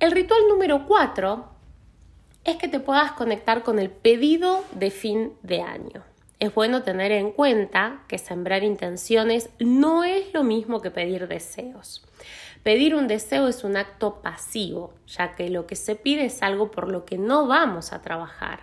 El 0.00 0.10
ritual 0.10 0.40
número 0.48 0.86
4 0.86 1.44
es 2.44 2.56
que 2.56 2.66
te 2.66 2.80
puedas 2.80 3.12
conectar 3.12 3.62
con 3.62 3.78
el 3.78 3.90
pedido 3.90 4.64
de 4.72 4.90
fin 4.90 5.34
de 5.42 5.60
año. 5.60 6.09
Es 6.40 6.54
bueno 6.54 6.82
tener 6.82 7.12
en 7.12 7.32
cuenta 7.32 8.02
que 8.08 8.16
sembrar 8.16 8.64
intenciones 8.64 9.50
no 9.58 10.04
es 10.04 10.32
lo 10.32 10.42
mismo 10.42 10.80
que 10.80 10.90
pedir 10.90 11.28
deseos. 11.28 12.02
Pedir 12.62 12.94
un 12.94 13.08
deseo 13.08 13.46
es 13.46 13.62
un 13.62 13.76
acto 13.76 14.22
pasivo, 14.22 14.94
ya 15.06 15.34
que 15.34 15.50
lo 15.50 15.66
que 15.66 15.76
se 15.76 15.96
pide 15.96 16.24
es 16.24 16.42
algo 16.42 16.70
por 16.70 16.90
lo 16.90 17.04
que 17.04 17.18
no 17.18 17.46
vamos 17.46 17.92
a 17.92 18.00
trabajar. 18.00 18.60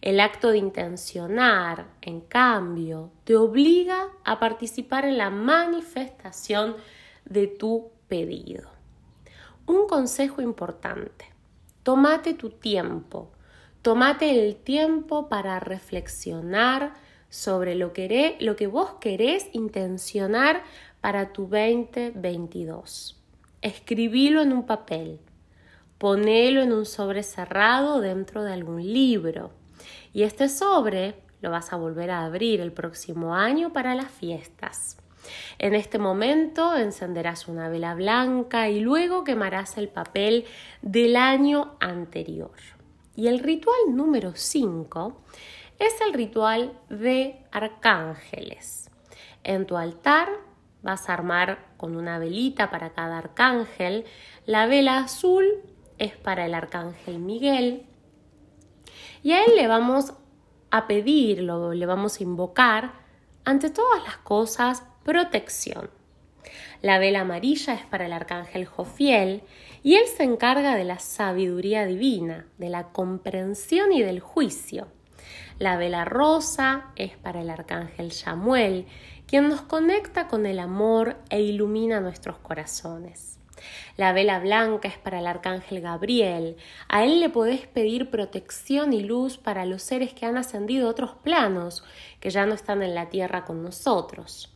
El 0.00 0.20
acto 0.20 0.52
de 0.52 0.58
intencionar, 0.58 1.86
en 2.00 2.22
cambio, 2.22 3.10
te 3.24 3.36
obliga 3.36 4.08
a 4.24 4.40
participar 4.40 5.04
en 5.04 5.18
la 5.18 5.28
manifestación 5.28 6.76
de 7.26 7.46
tu 7.46 7.90
pedido. 8.08 8.70
Un 9.66 9.86
consejo 9.86 10.40
importante, 10.40 11.26
tómate 11.82 12.32
tu 12.32 12.50
tiempo, 12.50 13.30
tómate 13.82 14.30
el 14.30 14.56
tiempo 14.56 15.28
para 15.28 15.58
reflexionar 15.58 16.94
sobre 17.28 17.74
lo 17.74 17.92
que, 17.92 18.36
lo 18.40 18.56
que 18.56 18.68
vos 18.68 18.94
querés 19.00 19.48
intencionar 19.52 20.62
para 21.00 21.32
tu 21.32 21.48
2022. 21.48 23.20
Escribilo 23.60 24.40
en 24.40 24.52
un 24.52 24.66
papel, 24.66 25.18
ponelo 25.98 26.62
en 26.62 26.72
un 26.72 26.86
sobre 26.86 27.22
cerrado 27.22 28.00
dentro 28.00 28.44
de 28.44 28.52
algún 28.52 28.82
libro 28.82 29.50
y 30.12 30.22
este 30.22 30.48
sobre 30.48 31.16
lo 31.40 31.50
vas 31.50 31.72
a 31.72 31.76
volver 31.76 32.10
a 32.10 32.24
abrir 32.24 32.60
el 32.60 32.72
próximo 32.72 33.34
año 33.34 33.72
para 33.72 33.94
las 33.96 34.10
fiestas. 34.10 34.96
En 35.58 35.74
este 35.74 35.98
momento 35.98 36.76
encenderás 36.76 37.48
una 37.48 37.68
vela 37.68 37.94
blanca 37.94 38.68
y 38.68 38.80
luego 38.80 39.24
quemarás 39.24 39.78
el 39.78 39.88
papel 39.88 40.44
del 40.82 41.16
año 41.16 41.76
anterior. 41.80 42.50
Y 43.14 43.28
el 43.28 43.40
ritual 43.40 43.78
número 43.88 44.32
5 44.34 45.22
es 45.78 46.00
el 46.00 46.14
ritual 46.14 46.78
de 46.88 47.44
arcángeles. 47.50 48.90
En 49.44 49.66
tu 49.66 49.76
altar 49.76 50.28
vas 50.82 51.08
a 51.08 51.14
armar 51.14 51.72
con 51.76 51.96
una 51.96 52.18
velita 52.18 52.70
para 52.70 52.92
cada 52.92 53.18
arcángel. 53.18 54.04
La 54.46 54.66
vela 54.66 54.98
azul 54.98 55.44
es 55.98 56.16
para 56.16 56.46
el 56.46 56.54
arcángel 56.54 57.18
Miguel, 57.18 57.86
y 59.22 59.32
a 59.32 59.44
Él 59.44 59.54
le 59.56 59.68
vamos 59.68 60.14
a 60.70 60.86
pedir, 60.86 61.42
le 61.42 61.86
vamos 61.86 62.18
a 62.18 62.22
invocar, 62.22 62.92
ante 63.44 63.70
todas 63.70 64.02
las 64.02 64.16
cosas, 64.18 64.84
protección. 65.04 65.90
La 66.80 66.98
vela 66.98 67.20
amarilla 67.20 67.74
es 67.74 67.86
para 67.86 68.06
el 68.06 68.12
arcángel 68.12 68.66
Jofiel 68.66 69.42
y 69.82 69.96
él 69.96 70.04
se 70.06 70.22
encarga 70.22 70.76
de 70.76 70.84
la 70.84 70.98
sabiduría 70.98 71.86
divina, 71.86 72.46
de 72.58 72.68
la 72.68 72.88
comprensión 72.92 73.92
y 73.92 74.02
del 74.02 74.20
juicio. 74.20 74.88
La 75.58 75.76
vela 75.76 76.04
rosa 76.04 76.92
es 76.96 77.16
para 77.16 77.40
el 77.42 77.50
arcángel 77.50 78.12
Samuel, 78.12 78.86
quien 79.26 79.48
nos 79.48 79.62
conecta 79.62 80.28
con 80.28 80.46
el 80.46 80.58
amor 80.58 81.16
e 81.30 81.40
ilumina 81.40 82.00
nuestros 82.00 82.38
corazones. 82.38 83.38
La 83.96 84.12
vela 84.12 84.40
blanca 84.40 84.88
es 84.88 84.98
para 84.98 85.20
el 85.20 85.26
arcángel 85.26 85.80
Gabriel. 85.80 86.56
A 86.88 87.04
él 87.04 87.20
le 87.20 87.28
podés 87.28 87.66
pedir 87.66 88.10
protección 88.10 88.92
y 88.92 89.02
luz 89.02 89.38
para 89.38 89.66
los 89.66 89.82
seres 89.82 90.14
que 90.14 90.26
han 90.26 90.36
ascendido 90.36 90.88
a 90.88 90.90
otros 90.90 91.14
planos, 91.22 91.84
que 92.18 92.30
ya 92.30 92.46
no 92.46 92.54
están 92.54 92.82
en 92.82 92.94
la 92.94 93.08
tierra 93.08 93.44
con 93.44 93.62
nosotros. 93.62 94.52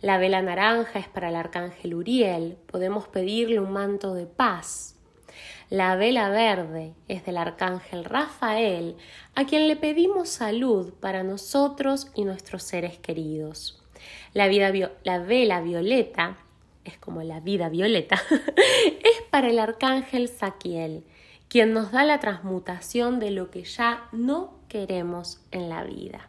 La 0.00 0.18
vela 0.18 0.42
naranja 0.42 0.98
es 0.98 1.08
para 1.08 1.28
el 1.28 1.36
arcángel 1.36 1.94
Uriel. 1.94 2.56
Podemos 2.70 3.08
pedirle 3.08 3.60
un 3.60 3.72
manto 3.72 4.14
de 4.14 4.26
paz. 4.26 4.96
La 5.70 5.96
vela 5.96 6.30
verde 6.30 6.94
es 7.08 7.26
del 7.26 7.36
arcángel 7.36 8.04
Rafael, 8.04 8.96
a 9.34 9.44
quien 9.44 9.68
le 9.68 9.76
pedimos 9.76 10.28
salud 10.28 10.94
para 10.94 11.22
nosotros 11.22 12.10
y 12.14 12.24
nuestros 12.24 12.62
seres 12.62 12.98
queridos. 12.98 13.82
La, 14.32 14.48
la 15.04 15.18
vela 15.18 15.60
violeta 15.60 16.38
es 16.84 16.96
como 16.98 17.22
la 17.22 17.40
vida 17.40 17.68
violeta, 17.68 18.20
es 18.30 19.22
para 19.30 19.50
el 19.50 19.58
arcángel 19.58 20.28
Saquiel, 20.28 21.04
quien 21.48 21.72
nos 21.72 21.92
da 21.92 22.04
la 22.04 22.18
transmutación 22.18 23.20
de 23.20 23.30
lo 23.30 23.50
que 23.50 23.64
ya 23.64 24.08
no 24.12 24.54
queremos 24.68 25.40
en 25.50 25.68
la 25.68 25.84
vida. 25.84 26.28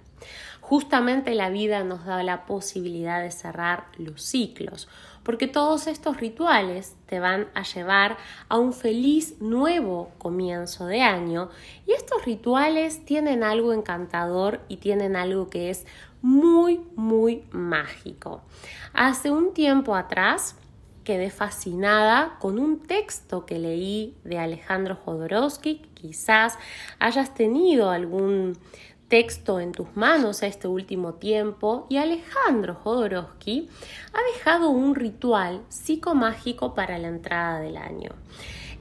Justamente 0.70 1.34
la 1.34 1.50
vida 1.50 1.84
nos 1.84 2.06
da 2.06 2.22
la 2.22 2.46
posibilidad 2.46 3.24
de 3.24 3.32
cerrar 3.32 3.88
los 3.98 4.22
ciclos, 4.22 4.88
porque 5.24 5.48
todos 5.48 5.88
estos 5.88 6.18
rituales 6.18 6.96
te 7.08 7.20
van 7.20 7.48
a 7.56 7.64
llevar 7.64 8.18
a 8.50 8.60
un 8.60 8.72
feliz 8.72 9.42
nuevo 9.42 10.12
comienzo 10.20 10.86
de 10.86 11.02
año 11.02 11.50
y 11.88 11.94
estos 11.94 12.24
rituales 12.24 13.04
tienen 13.04 13.44
algo 13.44 13.74
encantador 13.74 14.62
y 14.68 14.78
tienen 14.78 15.16
algo 15.16 15.50
que 15.50 15.72
es 15.72 15.88
muy, 16.22 16.82
muy 16.96 17.46
mágico. 17.50 18.44
Hace 18.94 19.32
un 19.32 19.56
tiempo 19.56 19.96
atrás 19.96 20.56
quedé 21.04 21.32
fascinada 21.32 22.38
con 22.38 22.60
un 22.60 22.82
texto 22.82 23.48
que 23.48 23.58
leí 23.58 24.16
de 24.24 24.38
Alejandro 24.38 24.96
Jodorowsky. 24.96 25.82
Quizás 25.96 26.60
hayas 27.00 27.34
tenido 27.34 27.90
algún 27.90 28.56
texto 29.10 29.60
en 29.60 29.72
tus 29.72 29.96
manos 29.96 30.44
este 30.44 30.68
último 30.68 31.16
tiempo 31.16 31.88
y 31.90 31.98
Alejandro 31.98 32.76
Jodorowsky 32.76 33.70
ha 34.14 34.36
dejado 34.36 34.70
un 34.70 34.96
ritual 34.96 35.64
psicomágico 35.68 36.76
para 36.76 36.98
la 37.00 37.10
entrada 37.10 37.60
del 37.60 37.76
año. 37.76 38.12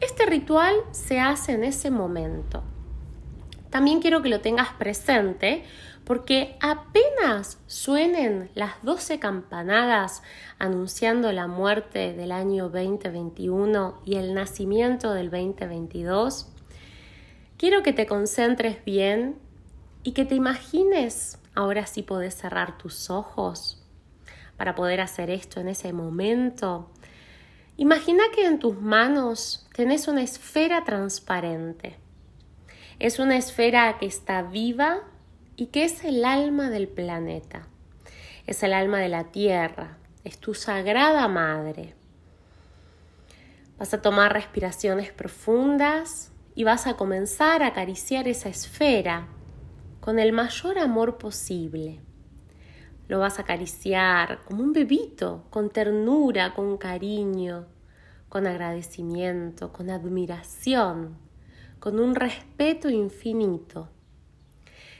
Este 0.00 0.26
ritual 0.26 0.76
se 0.92 1.18
hace 1.18 1.52
en 1.52 1.64
ese 1.64 1.90
momento. 1.90 2.62
También 3.70 4.00
quiero 4.00 4.22
que 4.22 4.28
lo 4.28 4.40
tengas 4.40 4.68
presente 4.74 5.64
porque 6.04 6.56
apenas 6.60 7.58
suenen 7.66 8.50
las 8.54 8.82
12 8.82 9.18
campanadas 9.18 10.22
anunciando 10.58 11.32
la 11.32 11.46
muerte 11.46 12.14
del 12.14 12.32
año 12.32 12.70
2021 12.70 14.00
y 14.06 14.16
el 14.16 14.32
nacimiento 14.32 15.12
del 15.12 15.30
2022, 15.30 16.48
quiero 17.58 17.82
que 17.82 17.92
te 17.92 18.06
concentres 18.06 18.82
bien 18.86 19.47
y 20.08 20.12
que 20.12 20.24
te 20.24 20.34
imagines, 20.34 21.38
ahora 21.54 21.84
sí 21.84 22.02
podés 22.02 22.32
cerrar 22.32 22.78
tus 22.78 23.10
ojos 23.10 23.86
para 24.56 24.74
poder 24.74 25.02
hacer 25.02 25.28
esto 25.28 25.60
en 25.60 25.68
ese 25.68 25.92
momento. 25.92 26.88
Imagina 27.76 28.24
que 28.34 28.46
en 28.46 28.58
tus 28.58 28.80
manos 28.80 29.68
tenés 29.74 30.08
una 30.08 30.22
esfera 30.22 30.82
transparente. 30.84 31.98
Es 32.98 33.18
una 33.18 33.36
esfera 33.36 33.98
que 33.98 34.06
está 34.06 34.40
viva 34.40 35.00
y 35.56 35.66
que 35.66 35.84
es 35.84 36.02
el 36.04 36.24
alma 36.24 36.70
del 36.70 36.88
planeta. 36.88 37.68
Es 38.46 38.62
el 38.62 38.72
alma 38.72 39.00
de 39.00 39.10
la 39.10 39.24
Tierra. 39.24 39.98
Es 40.24 40.38
tu 40.38 40.54
sagrada 40.54 41.28
madre. 41.28 41.92
Vas 43.76 43.92
a 43.92 44.00
tomar 44.00 44.32
respiraciones 44.32 45.12
profundas 45.12 46.32
y 46.54 46.64
vas 46.64 46.86
a 46.86 46.96
comenzar 46.96 47.62
a 47.62 47.66
acariciar 47.66 48.26
esa 48.26 48.48
esfera 48.48 49.28
con 50.00 50.18
el 50.18 50.32
mayor 50.32 50.78
amor 50.78 51.18
posible. 51.18 52.00
Lo 53.08 53.18
vas 53.18 53.38
a 53.38 53.42
acariciar 53.42 54.40
como 54.44 54.62
un 54.62 54.72
bebito, 54.72 55.44
con 55.50 55.70
ternura, 55.70 56.54
con 56.54 56.76
cariño, 56.76 57.66
con 58.28 58.46
agradecimiento, 58.46 59.72
con 59.72 59.90
admiración, 59.90 61.16
con 61.80 61.98
un 61.98 62.14
respeto 62.14 62.90
infinito. 62.90 63.88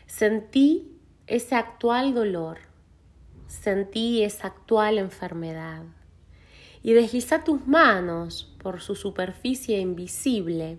Sentí 0.07 0.97
ese 1.27 1.55
actual 1.55 2.15
dolor, 2.15 2.59
sentí 3.47 4.23
esa 4.23 4.47
actual 4.47 4.99
enfermedad 4.99 5.83
y 6.83 6.95
desliza 6.95 7.45
tus 7.45 7.67
manos 7.67 8.55
por 8.63 8.81
su 8.81 8.95
superficie 8.95 9.79
invisible, 9.81 10.79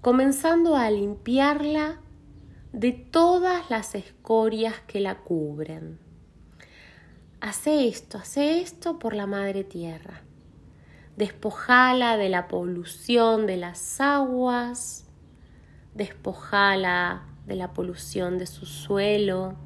comenzando 0.00 0.76
a 0.76 0.90
limpiarla 0.90 2.00
de 2.72 2.92
todas 2.92 3.68
las 3.68 3.94
escorias 3.94 4.74
que 4.86 5.00
la 5.00 5.18
cubren. 5.18 5.98
Hace 7.40 7.88
esto, 7.88 8.18
hace 8.18 8.60
esto 8.60 8.98
por 8.98 9.14
la 9.14 9.26
Madre 9.26 9.64
Tierra. 9.64 10.22
Despojala 11.16 12.16
de 12.16 12.28
la 12.28 12.48
polución 12.48 13.46
de 13.46 13.56
las 13.56 14.00
aguas, 14.00 15.08
despojala 15.94 17.22
de 17.46 17.56
la 17.56 17.72
polución 17.72 18.38
de 18.38 18.46
su 18.46 18.66
suelo, 18.66 19.56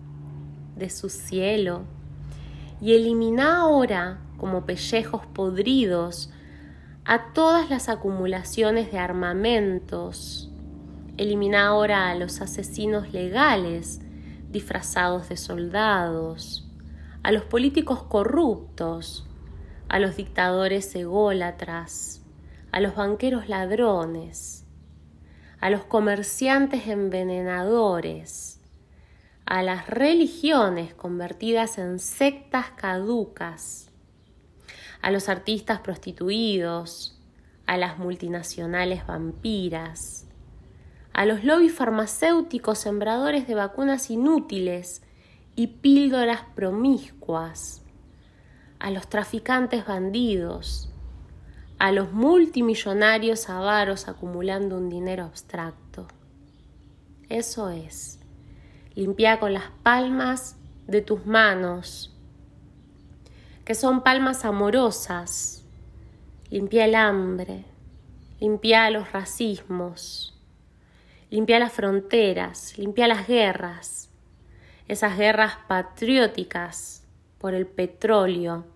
de 0.76 0.88
su 0.88 1.08
cielo, 1.08 1.82
y 2.80 2.94
elimina 2.94 3.58
ahora, 3.58 4.20
como 4.38 4.64
pellejos 4.64 5.26
podridos, 5.26 6.30
a 7.04 7.32
todas 7.34 7.68
las 7.68 7.88
acumulaciones 7.88 8.90
de 8.90 8.98
armamentos, 8.98 10.50
Elimina 11.16 11.68
ahora 11.68 12.10
a 12.10 12.16
los 12.16 12.40
asesinos 12.40 13.12
legales 13.12 14.00
disfrazados 14.50 15.28
de 15.28 15.36
soldados, 15.36 16.68
a 17.22 17.30
los 17.30 17.44
políticos 17.44 18.02
corruptos, 18.02 19.24
a 19.88 20.00
los 20.00 20.16
dictadores 20.16 20.92
ególatras, 20.96 22.24
a 22.72 22.80
los 22.80 22.96
banqueros 22.96 23.48
ladrones, 23.48 24.66
a 25.60 25.70
los 25.70 25.84
comerciantes 25.84 26.88
envenenadores, 26.88 28.60
a 29.46 29.62
las 29.62 29.86
religiones 29.86 30.94
convertidas 30.94 31.78
en 31.78 32.00
sectas 32.00 32.70
caducas, 32.72 33.88
a 35.00 35.12
los 35.12 35.28
artistas 35.28 35.78
prostituidos, 35.78 37.20
a 37.66 37.76
las 37.76 37.98
multinacionales 37.98 39.06
vampiras, 39.06 40.23
a 41.14 41.26
los 41.26 41.44
lobbies 41.44 41.72
farmacéuticos 41.72 42.78
sembradores 42.80 43.46
de 43.46 43.54
vacunas 43.54 44.10
inútiles 44.10 45.02
y 45.54 45.68
píldoras 45.68 46.42
promiscuas, 46.56 47.82
a 48.80 48.90
los 48.90 49.06
traficantes 49.08 49.86
bandidos, 49.86 50.90
a 51.78 51.92
los 51.92 52.12
multimillonarios 52.12 53.48
avaros 53.48 54.08
acumulando 54.08 54.76
un 54.76 54.88
dinero 54.88 55.22
abstracto. 55.22 56.08
Eso 57.28 57.70
es, 57.70 58.18
limpia 58.96 59.38
con 59.38 59.52
las 59.54 59.70
palmas 59.84 60.56
de 60.88 61.00
tus 61.00 61.26
manos, 61.26 62.12
que 63.64 63.76
son 63.76 64.02
palmas 64.02 64.44
amorosas, 64.44 65.64
limpia 66.50 66.86
el 66.86 66.96
hambre, 66.96 67.64
limpia 68.40 68.90
los 68.90 69.12
racismos, 69.12 70.33
limpia 71.30 71.58
las 71.58 71.72
fronteras, 71.72 72.76
limpia 72.78 73.08
las 73.08 73.26
guerras, 73.26 74.10
esas 74.88 75.16
guerras 75.16 75.56
patrióticas 75.66 77.06
por 77.38 77.54
el 77.54 77.66
petróleo, 77.66 78.66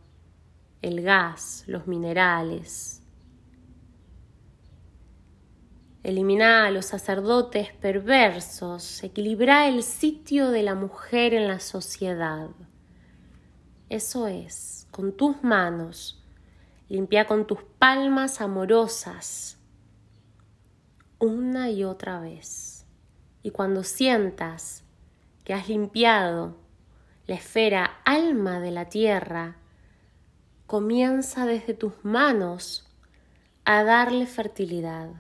el 0.83 1.03
gas, 1.03 1.65
los 1.67 1.87
minerales. 1.87 3.03
Elimina 6.03 6.67
a 6.67 6.71
los 6.71 6.87
sacerdotes 6.87 7.73
perversos, 7.75 9.03
equilibra 9.03 9.69
el 9.69 9.83
sitio 9.83 10.51
de 10.51 10.63
la 10.63 10.75
mujer 10.75 11.35
en 11.35 11.49
la 11.49 11.61
sociedad. 11.61 12.49
Eso 13.91 14.27
es, 14.27 14.87
con 14.91 15.17
tus 15.17 15.43
manos, 15.43 16.25
limpia 16.89 17.27
con 17.27 17.47
tus 17.47 17.63
palmas 17.79 18.41
amorosas 18.41 19.58
una 21.19 21.71
y 21.71 21.85
otra 21.85 22.21
vez. 22.21 22.87
Y 23.43 23.51
cuando 23.51 23.85
sientas 23.85 24.85
que 25.45 25.55
has 25.55 25.69
limpiado 25.69 26.57
la 27.27 27.35
esfera 27.35 28.01
alma 28.05 28.61
de 28.61 28.71
la 28.71 28.87
tierra, 28.87 29.57
comienza 30.67 31.47
desde 31.47 31.75
tus 31.75 32.05
manos 32.05 32.89
a 33.65 33.85
darle 33.85 34.27
fertilidad, 34.27 35.11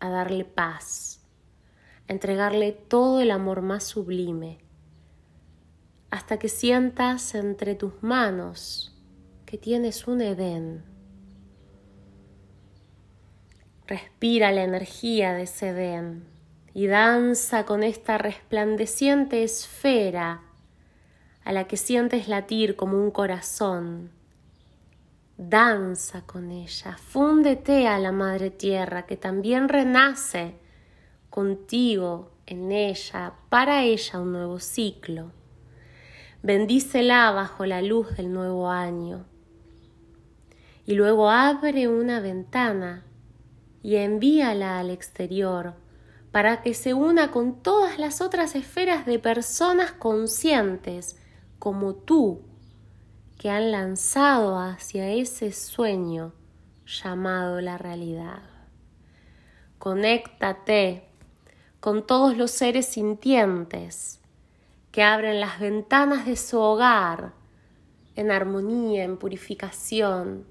a 0.00 0.08
darle 0.08 0.44
paz, 0.44 1.20
a 2.08 2.12
entregarle 2.12 2.72
todo 2.72 3.20
el 3.20 3.30
amor 3.30 3.62
más 3.62 3.84
sublime, 3.84 4.58
hasta 6.10 6.38
que 6.38 6.48
sientas 6.48 7.34
entre 7.34 7.74
tus 7.74 8.02
manos 8.02 8.96
que 9.44 9.58
tienes 9.58 10.06
un 10.06 10.20
Edén 10.20 10.95
Respira 13.86 14.50
la 14.50 14.64
energía 14.64 15.32
de 15.32 15.44
ese 15.44 15.68
Edén 15.68 16.24
y 16.74 16.88
danza 16.88 17.64
con 17.64 17.84
esta 17.84 18.18
resplandeciente 18.18 19.44
esfera 19.44 20.42
a 21.44 21.52
la 21.52 21.68
que 21.68 21.76
sientes 21.76 22.26
latir 22.26 22.74
como 22.74 23.00
un 23.00 23.12
corazón. 23.12 24.10
Danza 25.38 26.22
con 26.22 26.50
ella, 26.50 26.96
fúndete 26.96 27.86
a 27.86 28.00
la 28.00 28.10
Madre 28.10 28.50
Tierra 28.50 29.06
que 29.06 29.16
también 29.16 29.68
renace 29.68 30.54
contigo 31.30 32.32
en 32.46 32.72
ella, 32.72 33.34
para 33.48 33.84
ella 33.84 34.18
un 34.18 34.32
nuevo 34.32 34.58
ciclo. 34.58 35.30
Bendícela 36.42 37.30
bajo 37.30 37.64
la 37.66 37.82
luz 37.82 38.16
del 38.16 38.32
nuevo 38.32 38.68
año. 38.68 39.26
Y 40.84 40.94
luego 40.94 41.30
abre 41.30 41.86
una 41.86 42.18
ventana 42.18 43.05
y 43.86 43.94
envíala 43.98 44.80
al 44.80 44.90
exterior 44.90 45.74
para 46.32 46.60
que 46.60 46.74
se 46.74 46.92
una 46.92 47.30
con 47.30 47.62
todas 47.62 48.00
las 48.00 48.20
otras 48.20 48.56
esferas 48.56 49.06
de 49.06 49.20
personas 49.20 49.92
conscientes 49.92 51.16
como 51.60 51.94
tú 51.94 52.42
que 53.38 53.48
han 53.48 53.70
lanzado 53.70 54.58
hacia 54.58 55.12
ese 55.12 55.52
sueño 55.52 56.32
llamado 56.84 57.60
la 57.60 57.78
realidad. 57.78 58.42
Conéctate 59.78 61.06
con 61.78 62.04
todos 62.08 62.36
los 62.36 62.50
seres 62.50 62.86
sintientes 62.86 64.20
que 64.90 65.04
abren 65.04 65.38
las 65.38 65.60
ventanas 65.60 66.26
de 66.26 66.34
su 66.34 66.58
hogar 66.58 67.34
en 68.16 68.32
armonía, 68.32 69.04
en 69.04 69.16
purificación, 69.16 70.44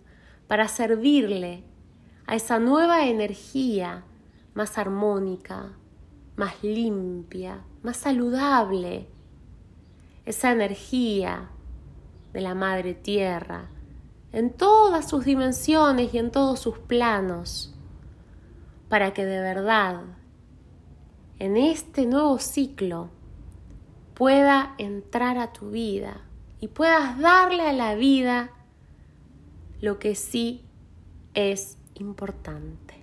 para 0.48 0.69
servirle 0.69 1.65
a 2.28 2.36
esa 2.36 2.60
nueva 2.60 3.06
energía 3.06 4.04
más 4.54 4.78
armónica, 4.78 5.74
más 6.36 6.64
limpia, 6.64 7.64
más 7.84 7.98
saludable, 7.98 9.08
esa 10.26 10.52
energía 10.52 11.50
de 12.34 12.42
la 12.42 12.56
Madre 12.56 12.94
Tierra 12.94 13.70
en 14.32 14.52
todas 14.52 15.08
sus 15.10 15.24
dimensiones 15.24 16.14
y 16.14 16.18
en 16.18 16.30
todos 16.30 16.60
sus 16.60 16.78
planos, 16.78 17.74
para 18.90 19.14
que 19.14 19.24
de 19.24 19.40
verdad 19.40 20.02
en 21.40 21.56
este 21.56 22.06
nuevo 22.06 22.40
ciclo 22.40 23.10
pueda 24.14 24.76
entrar 24.78 25.38
a 25.38 25.54
tu 25.54 25.70
vida 25.70 26.22
y 26.60 26.68
puedas 26.68 27.18
darle 27.20 27.64
a 27.64 27.74
la 27.74 27.96
vida 27.96 28.52
lo 29.80 30.00
que 30.00 30.16
sí 30.16 30.66
es 31.34 31.78
importante. 31.96 32.96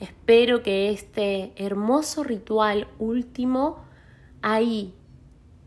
Espero 0.00 0.62
que 0.62 0.90
este 0.90 1.52
hermoso 1.56 2.24
ritual 2.24 2.88
último, 2.98 3.84
ahí, 4.42 4.94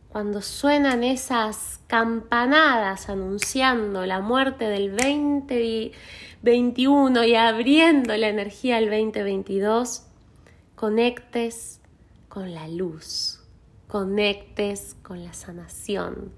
cuando 0.09 0.41
suenan 0.41 1.03
esas 1.03 1.79
campanadas 1.87 3.09
anunciando 3.09 4.05
la 4.05 4.21
muerte 4.21 4.65
del 4.65 4.95
2021 4.95 7.23
y 7.25 7.35
abriendo 7.35 8.15
la 8.17 8.29
energía 8.29 8.77
al 8.77 8.85
2022, 8.85 10.07
conectes 10.75 11.81
con 12.27 12.53
la 12.53 12.67
luz, 12.67 13.41
conectes 13.87 14.95
con 15.01 15.23
la 15.23 15.33
sanación, 15.33 16.33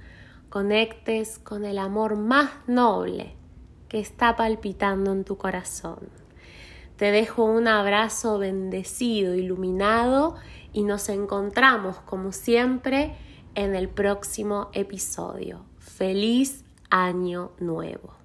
conectes 0.49 1.39
con 1.39 1.65
el 1.65 1.79
amor 1.79 2.15
más 2.15 2.51
noble 2.67 3.36
que 3.89 3.99
está 3.99 4.35
palpitando 4.35 5.11
en 5.11 5.23
tu 5.23 5.37
corazón. 5.37 6.09
Te 6.97 7.11
dejo 7.11 7.43
un 7.43 7.67
abrazo 7.67 8.39
bendecido, 8.39 9.35
iluminado 9.35 10.35
y 10.73 10.83
nos 10.83 11.09
encontramos 11.09 11.97
como 11.99 12.31
siempre 12.31 13.15
en 13.55 13.75
el 13.75 13.87
próximo 13.87 14.69
episodio. 14.73 15.63
Feliz 15.77 16.65
año 16.89 17.51
nuevo. 17.59 18.16